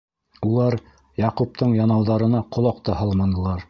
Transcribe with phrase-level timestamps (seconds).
[0.47, 0.77] Улар
[1.25, 3.59] Яҡуптың янауҙарына ҡолаҡ та һалманылар.